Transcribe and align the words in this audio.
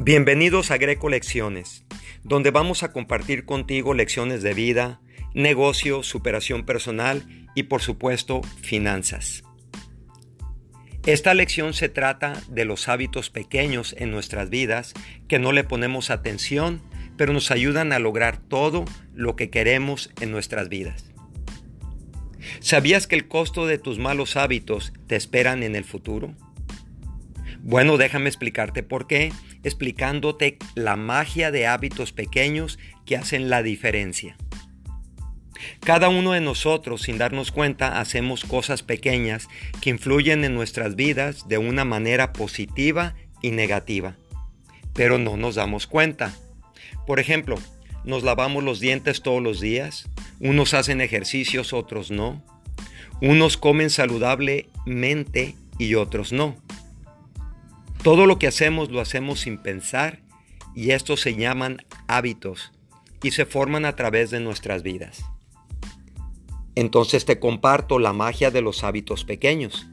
Bienvenidos 0.00 0.70
a 0.70 0.78
Greco 0.78 1.08
Lecciones, 1.08 1.84
donde 2.22 2.52
vamos 2.52 2.84
a 2.84 2.92
compartir 2.92 3.44
contigo 3.44 3.94
lecciones 3.94 4.44
de 4.44 4.54
vida, 4.54 5.00
negocio, 5.34 6.04
superación 6.04 6.64
personal 6.64 7.26
y 7.56 7.64
por 7.64 7.82
supuesto 7.82 8.42
finanzas. 8.62 9.42
Esta 11.04 11.34
lección 11.34 11.74
se 11.74 11.88
trata 11.88 12.40
de 12.48 12.64
los 12.64 12.88
hábitos 12.88 13.28
pequeños 13.28 13.92
en 13.98 14.12
nuestras 14.12 14.50
vidas 14.50 14.94
que 15.26 15.40
no 15.40 15.50
le 15.50 15.64
ponemos 15.64 16.10
atención, 16.10 16.80
pero 17.16 17.32
nos 17.32 17.50
ayudan 17.50 17.92
a 17.92 17.98
lograr 17.98 18.38
todo 18.38 18.84
lo 19.14 19.34
que 19.34 19.50
queremos 19.50 20.12
en 20.20 20.30
nuestras 20.30 20.68
vidas. 20.68 21.10
¿Sabías 22.60 23.08
que 23.08 23.16
el 23.16 23.26
costo 23.26 23.66
de 23.66 23.78
tus 23.78 23.98
malos 23.98 24.36
hábitos 24.36 24.92
te 25.08 25.16
esperan 25.16 25.64
en 25.64 25.74
el 25.74 25.84
futuro? 25.84 26.36
Bueno, 27.68 27.98
déjame 27.98 28.30
explicarte 28.30 28.82
por 28.82 29.06
qué 29.06 29.30
explicándote 29.62 30.56
la 30.74 30.96
magia 30.96 31.50
de 31.50 31.66
hábitos 31.66 32.12
pequeños 32.12 32.78
que 33.04 33.14
hacen 33.14 33.50
la 33.50 33.62
diferencia. 33.62 34.38
Cada 35.80 36.08
uno 36.08 36.32
de 36.32 36.40
nosotros, 36.40 37.02
sin 37.02 37.18
darnos 37.18 37.52
cuenta, 37.52 38.00
hacemos 38.00 38.46
cosas 38.46 38.82
pequeñas 38.82 39.48
que 39.82 39.90
influyen 39.90 40.44
en 40.44 40.54
nuestras 40.54 40.96
vidas 40.96 41.46
de 41.46 41.58
una 41.58 41.84
manera 41.84 42.32
positiva 42.32 43.14
y 43.42 43.50
negativa, 43.50 44.16
pero 44.94 45.18
no 45.18 45.36
nos 45.36 45.56
damos 45.56 45.86
cuenta. 45.86 46.34
Por 47.06 47.20
ejemplo, 47.20 47.56
nos 48.02 48.22
lavamos 48.22 48.64
los 48.64 48.80
dientes 48.80 49.20
todos 49.20 49.42
los 49.42 49.60
días, 49.60 50.08
unos 50.40 50.72
hacen 50.72 51.02
ejercicios, 51.02 51.74
otros 51.74 52.10
no, 52.10 52.42
unos 53.20 53.58
comen 53.58 53.90
saludablemente 53.90 55.54
y 55.78 55.96
otros 55.96 56.32
no. 56.32 56.56
Todo 58.08 58.24
lo 58.24 58.38
que 58.38 58.46
hacemos 58.46 58.90
lo 58.90 59.02
hacemos 59.02 59.40
sin 59.40 59.58
pensar 59.58 60.22
y 60.74 60.92
estos 60.92 61.20
se 61.20 61.34
llaman 61.34 61.84
hábitos 62.06 62.72
y 63.22 63.32
se 63.32 63.44
forman 63.44 63.84
a 63.84 63.96
través 63.96 64.30
de 64.30 64.40
nuestras 64.40 64.82
vidas. 64.82 65.26
Entonces 66.74 67.26
te 67.26 67.38
comparto 67.38 67.98
la 67.98 68.14
magia 68.14 68.50
de 68.50 68.62
los 68.62 68.82
hábitos 68.82 69.26
pequeños. 69.26 69.88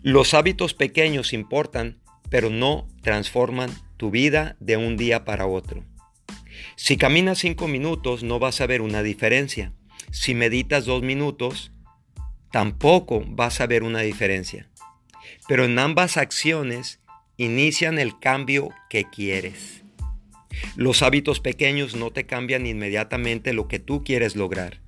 Los 0.00 0.32
hábitos 0.32 0.72
pequeños 0.72 1.34
importan, 1.34 2.00
pero 2.30 2.48
no 2.48 2.88
transforman 3.02 3.68
tu 3.98 4.10
vida 4.10 4.56
de 4.58 4.78
un 4.78 4.96
día 4.96 5.26
para 5.26 5.46
otro. 5.46 5.84
Si 6.76 6.96
caminas 6.96 7.36
cinco 7.36 7.68
minutos 7.68 8.22
no 8.22 8.38
vas 8.38 8.62
a 8.62 8.66
ver 8.66 8.80
una 8.80 9.02
diferencia. 9.02 9.74
Si 10.12 10.34
meditas 10.34 10.86
dos 10.86 11.02
minutos, 11.02 11.72
tampoco 12.50 13.22
vas 13.26 13.60
a 13.60 13.66
ver 13.66 13.82
una 13.82 14.00
diferencia 14.00 14.70
pero 15.48 15.64
en 15.64 15.78
ambas 15.78 16.16
acciones 16.16 17.00
inician 17.36 17.98
el 17.98 18.18
cambio 18.18 18.70
que 18.88 19.04
quieres. 19.04 19.82
Los 20.76 21.02
hábitos 21.02 21.40
pequeños 21.40 21.94
no 21.94 22.10
te 22.10 22.26
cambian 22.26 22.66
inmediatamente 22.66 23.52
lo 23.52 23.68
que 23.68 23.78
tú 23.78 24.04
quieres 24.04 24.36
lograr. 24.36 24.80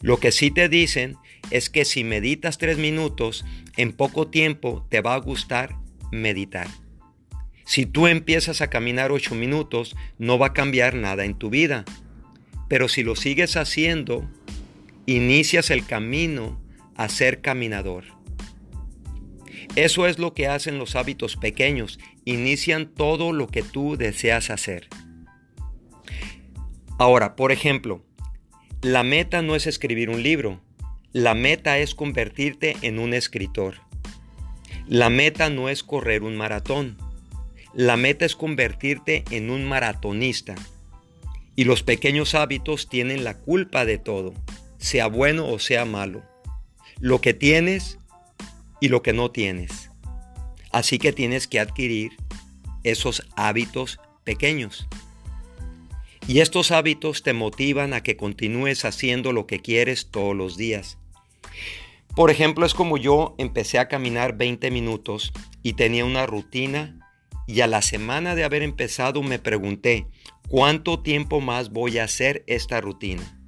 Lo 0.00 0.18
que 0.18 0.32
sí 0.32 0.50
te 0.50 0.68
dicen 0.68 1.16
es 1.50 1.70
que 1.70 1.84
si 1.84 2.04
meditas 2.04 2.58
tres 2.58 2.78
minutos, 2.78 3.44
en 3.76 3.92
poco 3.92 4.28
tiempo 4.28 4.86
te 4.88 5.00
va 5.00 5.14
a 5.14 5.18
gustar 5.18 5.76
meditar. 6.12 6.68
Si 7.64 7.84
tú 7.84 8.06
empiezas 8.06 8.60
a 8.60 8.70
caminar 8.70 9.12
ocho 9.12 9.34
minutos, 9.34 9.94
no 10.18 10.38
va 10.38 10.48
a 10.48 10.52
cambiar 10.54 10.94
nada 10.94 11.24
en 11.24 11.34
tu 11.34 11.50
vida. 11.50 11.84
Pero 12.68 12.88
si 12.88 13.02
lo 13.02 13.14
sigues 13.14 13.56
haciendo, 13.56 14.28
inicias 15.06 15.70
el 15.70 15.84
camino 15.84 16.60
a 16.96 17.08
ser 17.08 17.40
caminador. 17.40 18.04
Eso 19.76 20.06
es 20.06 20.18
lo 20.18 20.34
que 20.34 20.48
hacen 20.48 20.78
los 20.78 20.96
hábitos 20.96 21.36
pequeños. 21.36 21.98
Inician 22.24 22.92
todo 22.94 23.32
lo 23.32 23.46
que 23.46 23.62
tú 23.62 23.96
deseas 23.96 24.50
hacer. 24.50 24.88
Ahora, 26.98 27.36
por 27.36 27.52
ejemplo, 27.52 28.02
la 28.82 29.02
meta 29.02 29.42
no 29.42 29.54
es 29.54 29.66
escribir 29.66 30.10
un 30.10 30.22
libro. 30.22 30.60
La 31.12 31.34
meta 31.34 31.78
es 31.78 31.94
convertirte 31.94 32.76
en 32.82 32.98
un 32.98 33.14
escritor. 33.14 33.76
La 34.86 35.10
meta 35.10 35.50
no 35.50 35.68
es 35.68 35.82
correr 35.82 36.22
un 36.22 36.36
maratón. 36.36 36.96
La 37.74 37.96
meta 37.96 38.24
es 38.24 38.34
convertirte 38.34 39.24
en 39.30 39.50
un 39.50 39.64
maratonista. 39.64 40.54
Y 41.54 41.64
los 41.64 41.82
pequeños 41.82 42.34
hábitos 42.34 42.88
tienen 42.88 43.24
la 43.24 43.36
culpa 43.36 43.84
de 43.84 43.98
todo, 43.98 44.32
sea 44.78 45.08
bueno 45.08 45.48
o 45.48 45.58
sea 45.58 45.84
malo. 45.84 46.22
Lo 47.00 47.20
que 47.20 47.34
tienes 47.34 47.98
y 48.80 48.88
lo 48.88 49.02
que 49.02 49.12
no 49.12 49.30
tienes. 49.30 49.90
Así 50.70 50.98
que 50.98 51.12
tienes 51.12 51.46
que 51.46 51.60
adquirir 51.60 52.12
esos 52.84 53.26
hábitos 53.36 54.00
pequeños. 54.24 54.88
Y 56.26 56.40
estos 56.40 56.70
hábitos 56.70 57.22
te 57.22 57.32
motivan 57.32 57.94
a 57.94 58.02
que 58.02 58.16
continúes 58.16 58.84
haciendo 58.84 59.32
lo 59.32 59.46
que 59.46 59.60
quieres 59.60 60.10
todos 60.10 60.36
los 60.36 60.56
días. 60.56 60.98
Por 62.14 62.30
ejemplo, 62.30 62.66
es 62.66 62.74
como 62.74 62.98
yo 62.98 63.34
empecé 63.38 63.78
a 63.78 63.88
caminar 63.88 64.36
20 64.36 64.70
minutos 64.70 65.32
y 65.62 65.74
tenía 65.74 66.04
una 66.04 66.26
rutina 66.26 66.98
y 67.46 67.62
a 67.62 67.66
la 67.66 67.80
semana 67.80 68.34
de 68.34 68.44
haber 68.44 68.62
empezado 68.62 69.22
me 69.22 69.38
pregunté, 69.38 70.06
¿cuánto 70.48 71.00
tiempo 71.00 71.40
más 71.40 71.70
voy 71.70 71.98
a 71.98 72.04
hacer 72.04 72.44
esta 72.46 72.80
rutina? 72.82 73.40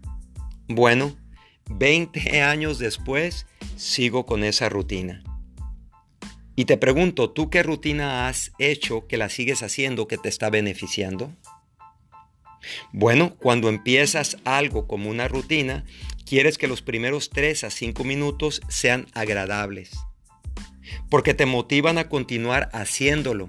Bueno, 0.68 1.16
20 1.68 2.40
años 2.40 2.78
después 2.78 3.46
sigo 3.80 4.26
con 4.26 4.44
esa 4.44 4.68
rutina. 4.68 5.22
Y 6.54 6.66
te 6.66 6.76
pregunto, 6.76 7.30
¿tú 7.30 7.48
qué 7.48 7.62
rutina 7.62 8.28
has 8.28 8.52
hecho 8.58 9.06
que 9.06 9.16
la 9.16 9.30
sigues 9.30 9.62
haciendo 9.62 10.06
que 10.06 10.18
te 10.18 10.28
está 10.28 10.50
beneficiando? 10.50 11.34
Bueno, 12.92 13.36
cuando 13.36 13.70
empiezas 13.70 14.36
algo 14.44 14.86
como 14.86 15.08
una 15.08 15.28
rutina, 15.28 15.86
quieres 16.26 16.58
que 16.58 16.68
los 16.68 16.82
primeros 16.82 17.30
3 17.30 17.64
a 17.64 17.70
5 17.70 18.04
minutos 18.04 18.60
sean 18.68 19.06
agradables, 19.14 19.92
porque 21.08 21.32
te 21.32 21.46
motivan 21.46 21.96
a 21.96 22.10
continuar 22.10 22.68
haciéndolo. 22.74 23.48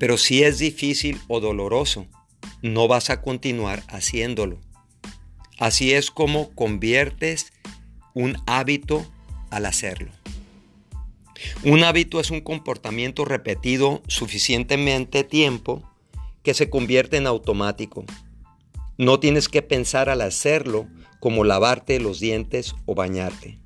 Pero 0.00 0.18
si 0.18 0.42
es 0.42 0.58
difícil 0.58 1.20
o 1.28 1.38
doloroso, 1.38 2.08
no 2.62 2.88
vas 2.88 3.10
a 3.10 3.22
continuar 3.22 3.84
haciéndolo. 3.86 4.60
Así 5.56 5.92
es 5.92 6.10
como 6.10 6.52
conviertes 6.56 7.53
un 8.14 8.36
hábito 8.46 9.04
al 9.50 9.66
hacerlo. 9.66 10.10
Un 11.64 11.84
hábito 11.84 12.20
es 12.20 12.30
un 12.30 12.40
comportamiento 12.40 13.24
repetido 13.24 14.02
suficientemente 14.06 15.24
tiempo 15.24 15.82
que 16.42 16.54
se 16.54 16.70
convierte 16.70 17.16
en 17.16 17.26
automático. 17.26 18.04
No 18.96 19.18
tienes 19.18 19.48
que 19.48 19.62
pensar 19.62 20.08
al 20.08 20.20
hacerlo 20.20 20.86
como 21.20 21.42
lavarte 21.42 21.98
los 22.00 22.20
dientes 22.20 22.74
o 22.86 22.94
bañarte. 22.94 23.58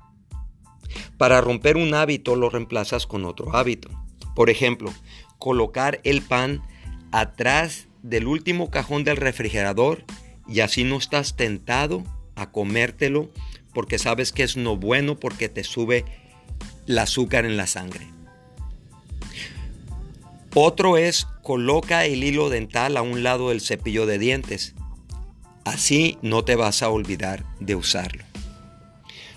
Para 1.17 1.41
romper 1.41 1.77
un 1.77 1.93
hábito 1.93 2.35
lo 2.35 2.49
reemplazas 2.49 3.05
con 3.05 3.25
otro 3.25 3.55
hábito. 3.55 3.89
Por 4.35 4.49
ejemplo, 4.49 4.91
colocar 5.37 5.99
el 6.03 6.21
pan 6.21 6.63
atrás 7.11 7.87
del 8.01 8.27
último 8.27 8.71
cajón 8.71 9.03
del 9.03 9.17
refrigerador 9.17 10.03
y 10.47 10.61
así 10.61 10.83
no 10.83 10.97
estás 10.97 11.35
tentado 11.35 12.03
a 12.35 12.51
comértelo 12.51 13.29
porque 13.73 13.99
sabes 13.99 14.31
que 14.31 14.43
es 14.43 14.57
no 14.57 14.77
bueno 14.77 15.19
porque 15.19 15.49
te 15.49 15.63
sube 15.63 16.05
el 16.87 16.97
azúcar 16.97 17.45
en 17.45 17.57
la 17.57 17.67
sangre. 17.67 18.07
Otro 20.55 20.97
es 20.97 21.27
coloca 21.43 22.05
el 22.05 22.23
hilo 22.23 22.49
dental 22.49 22.97
a 22.97 23.01
un 23.01 23.23
lado 23.23 23.49
del 23.49 23.61
cepillo 23.61 24.05
de 24.05 24.17
dientes. 24.17 24.73
Así 25.63 26.17
no 26.21 26.43
te 26.43 26.55
vas 26.55 26.81
a 26.81 26.89
olvidar 26.89 27.45
de 27.59 27.75
usarlo. 27.75 28.23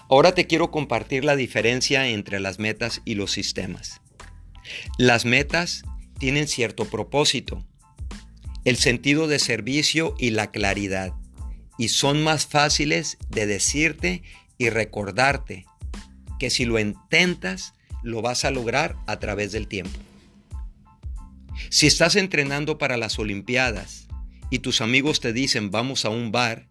Ahora 0.09 0.35
te 0.35 0.47
quiero 0.47 0.71
compartir 0.71 1.25
la 1.25 1.37
diferencia 1.37 2.09
entre 2.09 2.41
las 2.41 2.59
metas 2.59 3.03
y 3.05 3.15
los 3.15 3.33
sistemas. 3.33 4.01
Las 4.99 5.25
metas 5.25 5.85
tienen 6.19 6.49
cierto 6.49 6.85
propósito, 6.85 7.65
el 8.65 8.77
sentido 8.77 9.27
de 9.27 9.39
servicio 9.39 10.15
y 10.19 10.31
la 10.31 10.51
claridad, 10.51 11.15
y 11.79 11.89
son 11.89 12.23
más 12.23 12.47
fáciles 12.47 13.19
de 13.29 13.47
decirte 13.47 14.23
y 14.59 14.71
recordarte 14.71 15.67
que 16.39 16.51
si 16.51 16.65
lo 16.65 16.79
intentas, 16.79 17.75
lo 18.03 18.23
vas 18.23 18.45
a 18.45 18.51
lograr 18.51 18.97
a 19.07 19.19
través 19.19 19.53
del 19.53 19.69
tiempo. 19.69 19.99
Si 21.71 21.87
estás 21.87 22.17
entrenando 22.17 22.79
para 22.79 22.97
las 22.97 23.19
Olimpiadas 23.19 24.07
y 24.51 24.59
tus 24.59 24.81
amigos 24.81 25.21
te 25.21 25.33
dicen 25.33 25.71
vamos 25.71 26.05
a 26.05 26.11
un 26.11 26.33
bar, 26.33 26.69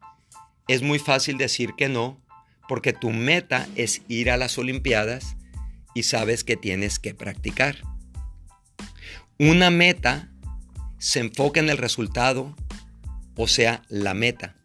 es 0.68 0.82
muy 0.82 1.00
fácil 1.00 1.38
decir 1.38 1.74
que 1.78 1.90
no, 1.90 2.22
porque 2.68 2.94
tu 2.94 3.12
meta 3.12 3.68
es 3.76 4.02
ir 4.08 4.30
a 4.30 4.38
las 4.38 4.58
Olimpiadas 4.58 5.36
y 5.94 6.04
sabes 6.04 6.44
que 6.44 6.56
tienes 6.56 7.00
que 7.00 7.14
practicar. 7.14 7.78
Una 9.38 9.72
meta 9.72 10.30
se 11.00 11.20
enfoca 11.20 11.60
en 11.60 11.70
el 11.70 11.78
resultado, 11.78 12.56
o 13.36 13.48
sea, 13.48 13.82
la 13.90 14.14
meta. 14.14 14.56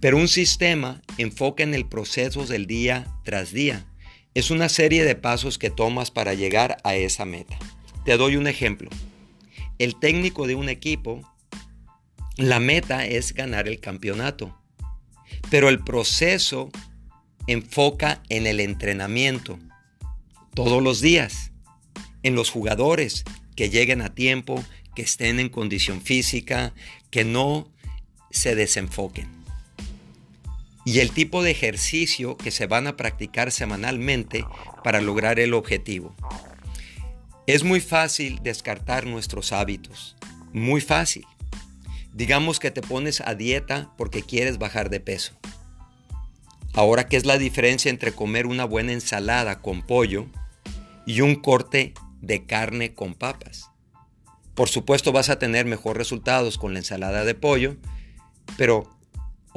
Pero 0.00 0.16
un 0.16 0.28
sistema 0.28 1.02
enfoca 1.16 1.62
en 1.62 1.74
el 1.74 1.86
proceso 1.86 2.46
del 2.46 2.66
día 2.66 3.06
tras 3.24 3.52
día. 3.52 3.86
Es 4.34 4.50
una 4.50 4.68
serie 4.68 5.04
de 5.04 5.16
pasos 5.16 5.58
que 5.58 5.70
tomas 5.70 6.10
para 6.10 6.34
llegar 6.34 6.76
a 6.84 6.94
esa 6.94 7.24
meta. 7.24 7.58
Te 8.04 8.16
doy 8.16 8.36
un 8.36 8.46
ejemplo. 8.46 8.90
el 9.78 9.98
técnico 9.98 10.48
de 10.48 10.56
un 10.56 10.68
equipo, 10.68 11.22
la 12.36 12.58
meta 12.58 13.06
es 13.06 13.32
ganar 13.32 13.68
el 13.68 13.78
campeonato, 13.78 14.56
pero 15.50 15.68
el 15.68 15.84
proceso 15.84 16.70
enfoca 17.46 18.22
en 18.28 18.46
el 18.46 18.58
entrenamiento 18.58 19.58
todos 20.54 20.82
los 20.82 21.00
días, 21.00 21.52
en 22.24 22.34
los 22.34 22.50
jugadores 22.50 23.24
que 23.54 23.70
lleguen 23.70 24.02
a 24.02 24.14
tiempo, 24.14 24.64
que 24.96 25.02
estén 25.02 25.38
en 25.38 25.48
condición 25.48 26.00
física, 26.00 26.74
que 27.10 27.24
no 27.24 27.72
se 28.30 28.54
desenfoquen. 28.56 29.37
Y 30.88 31.00
el 31.00 31.10
tipo 31.10 31.42
de 31.42 31.50
ejercicio 31.50 32.38
que 32.38 32.50
se 32.50 32.66
van 32.66 32.86
a 32.86 32.96
practicar 32.96 33.52
semanalmente 33.52 34.46
para 34.82 35.02
lograr 35.02 35.38
el 35.38 35.52
objetivo. 35.52 36.14
Es 37.46 37.62
muy 37.62 37.80
fácil 37.80 38.40
descartar 38.42 39.04
nuestros 39.04 39.52
hábitos, 39.52 40.16
muy 40.54 40.80
fácil. 40.80 41.26
Digamos 42.14 42.58
que 42.58 42.70
te 42.70 42.80
pones 42.80 43.20
a 43.20 43.34
dieta 43.34 43.92
porque 43.98 44.22
quieres 44.22 44.56
bajar 44.56 44.88
de 44.88 44.98
peso. 44.98 45.38
Ahora, 46.72 47.06
¿qué 47.06 47.18
es 47.18 47.26
la 47.26 47.36
diferencia 47.36 47.90
entre 47.90 48.12
comer 48.12 48.46
una 48.46 48.64
buena 48.64 48.92
ensalada 48.92 49.60
con 49.60 49.82
pollo 49.82 50.24
y 51.04 51.20
un 51.20 51.34
corte 51.34 51.92
de 52.22 52.46
carne 52.46 52.94
con 52.94 53.12
papas? 53.12 53.68
Por 54.54 54.70
supuesto 54.70 55.12
vas 55.12 55.28
a 55.28 55.38
tener 55.38 55.66
mejores 55.66 55.98
resultados 55.98 56.56
con 56.56 56.72
la 56.72 56.78
ensalada 56.78 57.26
de 57.26 57.34
pollo, 57.34 57.76
pero 58.56 58.97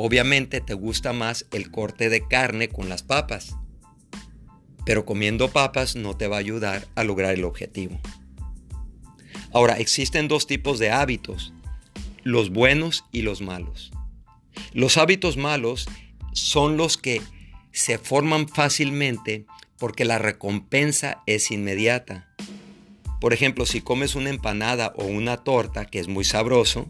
obviamente 0.03 0.61
te 0.61 0.73
gusta 0.73 1.13
más 1.13 1.45
el 1.51 1.69
corte 1.69 2.09
de 2.09 2.27
carne 2.27 2.69
con 2.69 2.89
las 2.89 3.03
papas. 3.03 3.55
Pero 4.83 5.05
comiendo 5.05 5.51
papas 5.51 5.95
no 5.95 6.17
te 6.17 6.27
va 6.27 6.37
a 6.37 6.39
ayudar 6.39 6.87
a 6.95 7.03
lograr 7.03 7.35
el 7.35 7.43
objetivo. 7.43 7.99
Ahora, 9.53 9.77
existen 9.77 10.27
dos 10.27 10.47
tipos 10.47 10.79
de 10.79 10.89
hábitos, 10.89 11.53
los 12.23 12.49
buenos 12.49 13.05
y 13.11 13.21
los 13.21 13.41
malos. 13.41 13.91
Los 14.73 14.97
hábitos 14.97 15.37
malos 15.37 15.87
son 16.33 16.77
los 16.77 16.97
que 16.97 17.21
se 17.71 17.99
forman 17.99 18.47
fácilmente 18.47 19.45
porque 19.77 20.03
la 20.03 20.17
recompensa 20.17 21.21
es 21.27 21.51
inmediata. 21.51 22.33
Por 23.19 23.33
ejemplo, 23.33 23.67
si 23.67 23.81
comes 23.81 24.15
una 24.15 24.31
empanada 24.31 24.93
o 24.95 25.05
una 25.05 25.37
torta, 25.37 25.85
que 25.85 25.99
es 25.99 26.07
muy 26.07 26.23
sabroso, 26.23 26.89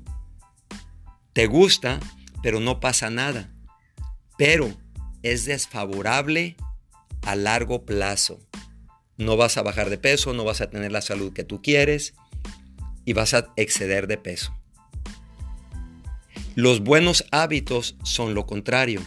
te 1.34 1.48
gusta, 1.48 2.00
pero 2.42 2.60
no 2.60 2.80
pasa 2.80 3.10
nada. 3.10 3.52
Pero 4.38 4.74
es 5.24 5.46
desfavorable 5.46 6.56
a 7.22 7.36
largo 7.36 7.86
plazo. 7.86 8.40
No 9.18 9.38
vas 9.38 9.58
a 9.58 9.62
bajar 9.62 9.90
de 9.90 9.98
peso, 9.98 10.34
no 10.34 10.44
vas 10.44 10.62
a 10.62 10.70
tener 10.70 10.92
la 10.92 11.02
salud 11.02 11.34
que 11.34 11.44
tú 11.44 11.62
quieres 11.62 12.16
y 13.06 13.14
vas 13.14 13.34
a 13.34 13.52
exceder 13.56 14.08
de 14.08 14.18
peso. 14.18 14.54
Los 16.56 16.82
buenos 16.82 17.26
hábitos 17.32 17.96
son 18.04 18.34
lo 18.34 18.46
contrario. 18.46 19.02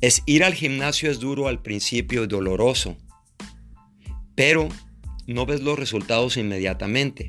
Es 0.00 0.22
ir 0.26 0.44
al 0.44 0.54
gimnasio 0.54 1.10
es 1.10 1.20
duro 1.20 1.46
al 1.48 1.62
principio 1.62 2.24
y 2.24 2.26
doloroso, 2.26 2.96
pero 4.34 4.68
no 5.26 5.46
ves 5.46 5.62
los 5.62 5.78
resultados 5.78 6.36
inmediatamente. 6.36 7.28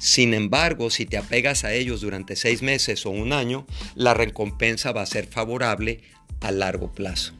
Sin 0.00 0.32
embargo, 0.32 0.88
si 0.88 1.04
te 1.04 1.18
apegas 1.18 1.62
a 1.64 1.74
ellos 1.74 2.00
durante 2.00 2.34
seis 2.34 2.62
meses 2.62 3.04
o 3.04 3.10
un 3.10 3.34
año, 3.34 3.66
la 3.94 4.14
recompensa 4.14 4.92
va 4.92 5.02
a 5.02 5.06
ser 5.06 5.26
favorable 5.26 6.00
a 6.40 6.50
largo 6.50 6.90
plazo. 6.90 7.34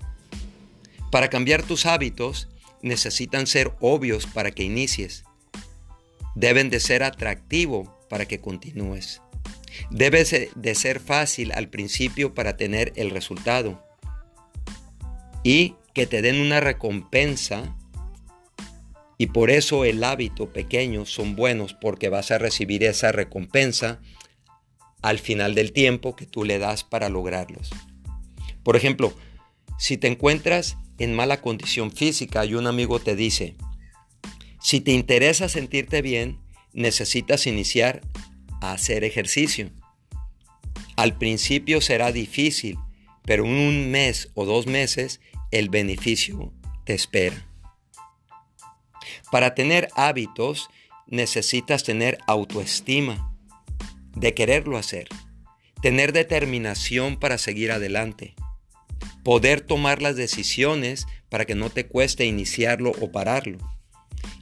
Para 1.11 1.31
cambiar 1.31 1.63
tus 1.63 1.87
hábitos, 1.87 2.49
necesitan 2.83 3.47
ser 3.47 3.73
obvios 3.81 4.27
para 4.27 4.51
que 4.51 4.63
inicies. 4.63 5.25
Deben 6.35 6.69
de 6.69 6.81
ser 6.81 7.03
atractivos 7.03 7.89
para 8.11 8.27
que 8.27 8.41
continúes. 8.41 9.23
Debe 9.91 10.23
de 10.55 10.75
ser 10.75 11.01
fácil 11.01 11.53
al 11.53 11.71
principio 11.71 12.35
para 12.35 12.59
tener 12.59 12.93
el 12.97 13.09
resultado. 13.09 13.83
Y 15.43 15.77
que 15.95 16.07
te 16.07 16.21
den 16.21 16.41
una 16.41 16.61
recompensa 16.61 17.75
y 19.21 19.27
por 19.27 19.51
eso 19.51 19.85
el 19.85 20.03
hábito 20.03 20.51
pequeño 20.51 21.05
son 21.05 21.37
buenos 21.37 21.75
porque 21.75 22.09
vas 22.09 22.31
a 22.31 22.39
recibir 22.39 22.83
esa 22.85 23.13
recompensa 23.13 24.01
al 25.03 25.19
final 25.19 25.55
del 25.55 25.75
tiempo 25.75 26.17
que 26.17 26.25
tú 26.25 26.43
le 26.43 26.59
das 26.59 26.85
para 26.85 27.11
lograrlos. 27.11 27.69
Por 28.63 28.77
ejemplo, 28.77 29.13
si 29.79 29.99
te 29.99 30.09
encuentras 30.09 30.79
en 30.97 31.15
mala 31.15 31.43
condición 31.43 31.93
física 31.93 32.47
y 32.47 32.55
un 32.55 32.67
amigo 32.67 32.99
te 32.99 33.15
dice, 33.15 33.57
si 34.59 34.81
te 34.81 34.93
interesa 34.93 35.51
sentirte 35.51 36.01
bien, 36.01 36.41
necesitas 36.73 37.47
iniciar 37.47 38.01
a 38.63 38.73
hacer 38.73 39.05
ejercicio. 39.05 39.69
Al 40.97 41.19
principio 41.19 41.83
será 41.83 42.11
difícil, 42.11 42.79
pero 43.27 43.45
en 43.45 43.53
un 43.53 43.91
mes 43.91 44.31
o 44.33 44.47
dos 44.47 44.67
meses 44.67 45.21
el 45.51 45.69
beneficio 45.69 46.55
te 46.87 46.95
espera. 46.95 47.50
Para 49.31 49.55
tener 49.55 49.89
hábitos 49.95 50.69
necesitas 51.07 51.85
tener 51.85 52.19
autoestima 52.27 53.33
de 54.15 54.35
quererlo 54.35 54.77
hacer, 54.77 55.09
tener 55.83 56.13
determinación 56.13 57.19
para 57.19 57.39
seguir 57.39 57.71
adelante, 57.71 58.35
poder 59.23 59.61
tomar 59.61 60.03
las 60.03 60.17
decisiones 60.17 61.07
para 61.29 61.45
que 61.45 61.55
no 61.55 61.71
te 61.71 61.87
cueste 61.87 62.25
iniciarlo 62.25 62.93
o 63.01 63.13
pararlo. 63.13 63.59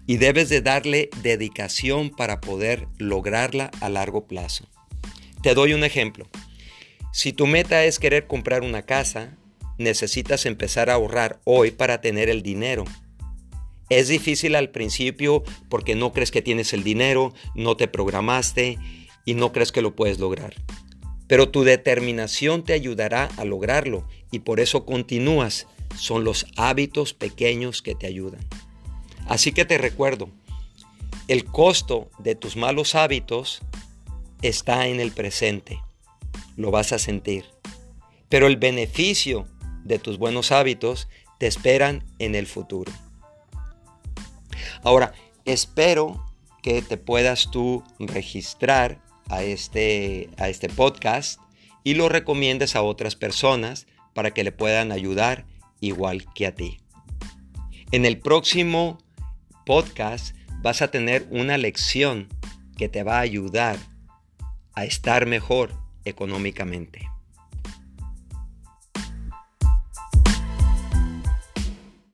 Y 0.07 0.17
debes 0.17 0.49
de 0.49 0.63
darle 0.63 1.11
dedicación 1.23 2.09
para 2.09 2.41
poder 2.41 2.89
lograrla 2.97 3.71
a 3.83 3.91
largo 3.91 4.27
plazo. 4.27 4.67
Te 5.43 5.53
doy 5.53 5.75
un 5.75 5.85
ejemplo. 5.85 6.27
Si 7.13 7.35
tu 7.35 7.47
meta 7.47 7.85
es 7.85 7.99
querer 7.99 8.27
comprar 8.27 8.63
una 8.63 8.87
casa, 8.87 9.37
necesitas 9.77 10.47
empezar 10.47 10.89
a 10.89 10.95
ahorrar 10.95 11.41
hoy 11.45 11.73
para 11.73 12.01
tener 12.01 12.31
el 12.31 12.43
dinero 12.43 12.85
es 13.89 14.09
difícil 14.09 14.55
al 14.55 14.71
principio 14.71 15.43
porque 15.69 15.95
no 15.95 16.13
crees 16.13 16.31
que 16.31 16.43
tienes 16.43 16.73
el 16.73 16.85
dinero, 16.85 17.33
no 17.55 17.77
te 17.77 17.89
programaste 17.89 18.79
y 19.25 19.35
no 19.35 19.53
crees 19.53 19.73
que 19.73 19.83
lo 19.83 19.95
puedes 19.95 20.19
lograr. 20.19 20.55
Pero 21.27 21.51
tu 21.51 21.63
determinación 21.63 22.65
te 22.65 22.73
ayudará 22.73 23.29
a 23.37 23.45
lograrlo 23.45 24.07
y 24.31 24.41
por 24.41 24.61
eso 24.61 24.85
continúas. 24.85 25.67
Son 25.97 26.25
los 26.25 26.47
hábitos 26.57 27.15
pequeños 27.15 27.83
que 27.83 27.95
te 27.95 28.07
ayudan. 28.07 28.41
Así 29.27 29.53
que 29.53 29.65
te 29.65 29.79
recuerdo, 29.79 30.31
el 31.29 31.45
costo 31.45 32.11
de 32.19 32.35
tus 32.35 32.57
malos 32.57 32.95
hábitos 32.95 33.61
está 34.43 34.87
en 34.87 35.01
el 35.01 35.13
presente. 35.13 35.81
Lo 36.57 36.71
vas 36.71 36.93
a 36.93 36.99
sentir. 36.99 37.45
Pero 38.29 38.47
el 38.47 38.57
beneficio 38.57 39.47
de 39.85 39.99
tus 39.99 40.19
buenos 40.19 40.53
hábitos 40.53 41.09
te 41.39 41.47
esperan 41.47 42.05
en 42.19 42.35
el 42.35 42.47
futuro. 42.47 42.93
Ahora, 44.83 45.13
espero 45.45 46.25
que 46.63 46.83
te 46.83 46.97
puedas 46.97 47.51
tú 47.51 47.83
registrar 47.99 49.01
a 49.29 49.43
este, 49.43 50.31
a 50.39 50.49
este 50.49 50.69
podcast 50.69 51.41
y 51.85 51.95
lo 51.95 52.09
recomiendes 52.09 52.77
a 52.77 52.83
otras 52.83 53.17
personas 53.17 53.87
para 54.15 54.33
que 54.33 54.45
le 54.45 54.53
puedan 54.53 54.93
ayudar 54.93 55.47
igual 55.81 56.25
que 56.35 56.47
a 56.47 56.55
ti. 56.55 56.81
En 57.93 58.05
el 58.05 58.19
próximo 58.19 58.99
podcast 59.65 60.35
vas 60.61 60.83
a 60.83 60.91
tener 60.91 61.27
una 61.31 61.57
lección 61.57 62.29
que 62.77 62.89
te 62.89 63.03
va 63.03 63.19
a 63.19 63.21
ayudar 63.21 63.79
a 64.75 64.85
estar 64.85 65.27
mejor 65.27 65.73
económicamente. 66.05 67.09